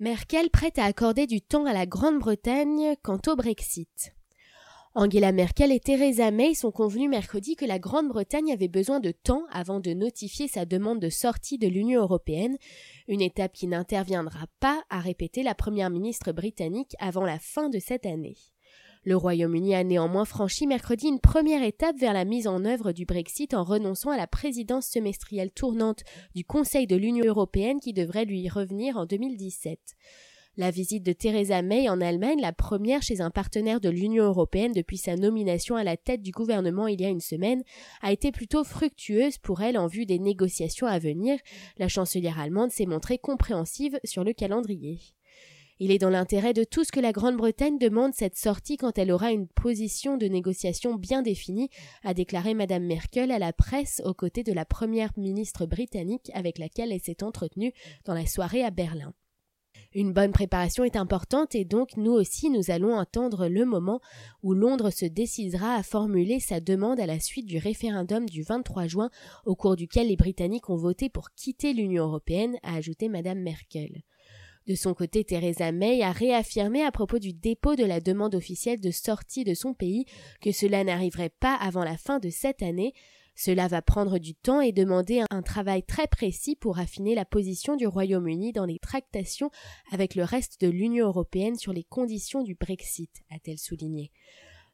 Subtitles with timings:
[0.00, 4.14] Merkel prête à accorder du temps à la Grande-Bretagne quant au Brexit.
[4.94, 9.42] Angela Merkel et Theresa May sont convenus mercredi que la Grande-Bretagne avait besoin de temps
[9.50, 12.58] avant de notifier sa demande de sortie de l'Union européenne,
[13.08, 17.80] une étape qui n'interviendra pas, a répété la première ministre britannique avant la fin de
[17.80, 18.36] cette année.
[19.08, 23.06] Le Royaume-Uni a néanmoins franchi mercredi une première étape vers la mise en œuvre du
[23.06, 26.04] Brexit en renonçant à la présidence semestrielle tournante
[26.34, 29.80] du Conseil de l'Union européenne qui devrait lui revenir en 2017.
[30.58, 34.72] La visite de Theresa May en Allemagne, la première chez un partenaire de l'Union européenne
[34.72, 37.62] depuis sa nomination à la tête du gouvernement il y a une semaine,
[38.02, 41.38] a été plutôt fructueuse pour elle en vue des négociations à venir.
[41.78, 45.00] La chancelière allemande s'est montrée compréhensive sur le calendrier.
[45.80, 49.30] Il est dans l'intérêt de tous que la Grande-Bretagne demande cette sortie quand elle aura
[49.30, 51.70] une position de négociation bien définie,
[52.02, 56.58] a déclaré Madame Merkel à la presse aux côtés de la première ministre britannique avec
[56.58, 57.72] laquelle elle s'est entretenue
[58.04, 59.14] dans la soirée à Berlin.
[59.94, 64.00] Une bonne préparation est importante et donc nous aussi nous allons attendre le moment
[64.42, 68.88] où Londres se décidera à formuler sa demande à la suite du référendum du 23
[68.88, 69.10] juin
[69.46, 74.02] au cours duquel les Britanniques ont voté pour quitter l'Union européenne, a ajouté Madame Merkel.
[74.68, 78.80] De son côté, Theresa May a réaffirmé à propos du dépôt de la demande officielle
[78.80, 80.04] de sortie de son pays
[80.42, 82.92] que cela n'arriverait pas avant la fin de cette année.
[83.34, 87.76] Cela va prendre du temps et demander un travail très précis pour affiner la position
[87.76, 89.50] du Royaume-Uni dans les tractations
[89.90, 94.12] avec le reste de l'Union européenne sur les conditions du Brexit, a-t-elle souligné.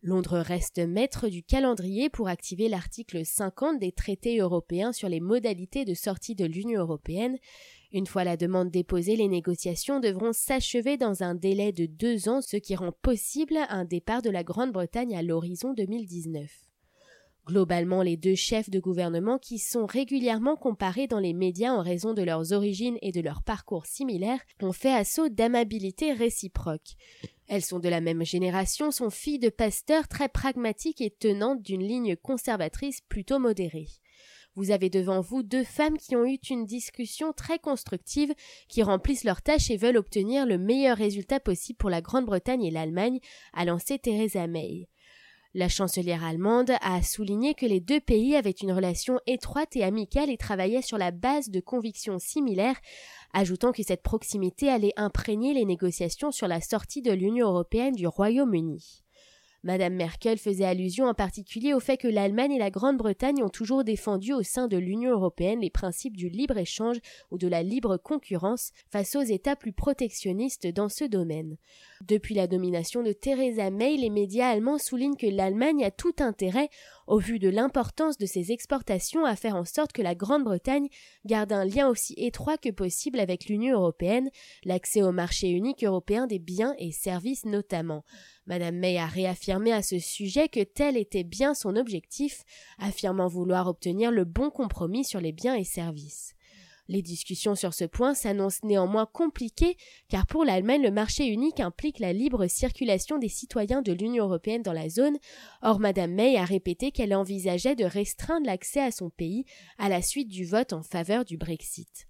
[0.00, 5.84] Londres reste maître du calendrier pour activer l'article 50 des traités européens sur les modalités
[5.84, 7.36] de sortie de l'Union européenne.
[7.94, 12.40] Une fois la demande déposée, les négociations devront s'achever dans un délai de deux ans,
[12.40, 16.50] ce qui rend possible un départ de la Grande-Bretagne à l'horizon 2019.
[17.44, 22.14] Globalement, les deux chefs de gouvernement qui sont régulièrement comparés dans les médias en raison
[22.14, 26.94] de leurs origines et de leurs parcours similaires ont fait assaut d'amabilité réciproque.
[27.48, 31.82] Elles sont de la même génération, sont filles de pasteurs très pragmatiques et tenantes d'une
[31.82, 33.88] ligne conservatrice plutôt modérée.
[34.54, 38.34] Vous avez devant vous deux femmes qui ont eu une discussion très constructive,
[38.68, 42.70] qui remplissent leurs tâches et veulent obtenir le meilleur résultat possible pour la Grande-Bretagne et
[42.70, 43.20] l'Allemagne,
[43.54, 44.88] a lancé Theresa May.
[45.54, 50.30] La chancelière allemande a souligné que les deux pays avaient une relation étroite et amicale
[50.30, 52.80] et travaillaient sur la base de convictions similaires,
[53.34, 58.06] ajoutant que cette proximité allait imprégner les négociations sur la sortie de l'Union européenne du
[58.06, 59.01] Royaume-Uni.
[59.64, 63.84] Madame Merkel faisait allusion en particulier au fait que l'Allemagne et la Grande-Bretagne ont toujours
[63.84, 66.98] défendu au sein de l'Union européenne les principes du libre-échange
[67.30, 71.56] ou de la libre concurrence face aux États plus protectionnistes dans ce domaine.
[72.08, 76.68] Depuis la domination de Theresa May, les médias allemands soulignent que l'Allemagne a tout intérêt,
[77.06, 80.88] au vu de l'importance de ses exportations, à faire en sorte que la Grande-Bretagne
[81.24, 84.28] garde un lien aussi étroit que possible avec l'Union européenne,
[84.64, 88.02] l'accès au marché unique européen des biens et services notamment.
[88.46, 92.42] Madame May a réaffirmé à ce sujet que tel était bien son objectif,
[92.78, 96.34] affirmant vouloir obtenir le bon compromis sur les biens et services.
[96.88, 99.76] Les discussions sur ce point s'annoncent néanmoins compliquées
[100.08, 104.62] car pour l'Allemagne le marché unique implique la libre circulation des citoyens de l'Union européenne
[104.62, 105.16] dans la zone.
[105.62, 109.44] Or Madame May a répété qu'elle envisageait de restreindre l'accès à son pays
[109.78, 112.08] à la suite du vote en faveur du Brexit.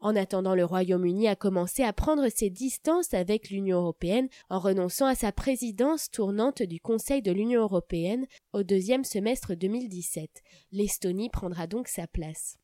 [0.00, 5.06] En attendant, le Royaume-Uni a commencé à prendre ses distances avec l'Union européenne en renonçant
[5.06, 10.42] à sa présidence tournante du Conseil de l'Union européenne au deuxième semestre 2017.
[10.72, 12.59] L'Estonie prendra donc sa place.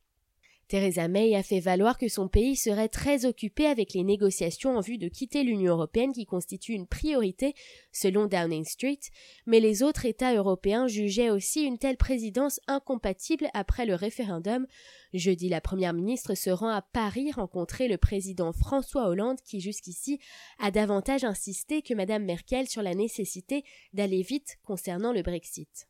[0.69, 4.81] Theresa May a fait valoir que son pays serait très occupé avec les négociations en
[4.81, 7.55] vue de quitter l'Union européenne qui constitue une priorité
[7.93, 8.99] selon Downing Street,
[9.47, 14.67] mais les autres États européens jugeaient aussi une telle présidence incompatible après le référendum.
[15.15, 20.19] Jeudi, la première ministre se rend à Paris rencontrer le président François Hollande qui jusqu'ici
[20.59, 25.87] a davantage insisté que madame Merkel sur la nécessité d'aller vite concernant le Brexit.